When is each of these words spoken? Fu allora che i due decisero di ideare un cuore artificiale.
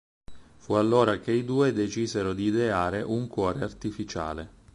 Fu 0.57 0.73
allora 0.73 1.19
che 1.19 1.31
i 1.31 1.45
due 1.45 1.71
decisero 1.73 2.33
di 2.33 2.45
ideare 2.45 3.03
un 3.03 3.27
cuore 3.27 3.63
artificiale. 3.63 4.49